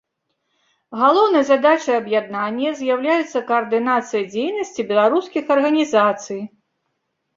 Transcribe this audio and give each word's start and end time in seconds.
Галоўнай 1.01 1.43
задачай 1.49 1.95
аб'яднання 2.01 2.69
з'яўляецца 2.81 3.41
каардынацыя 3.53 4.23
дзейнасці 4.33 4.81
беларускіх 4.93 5.43
арганізацый. 5.57 6.41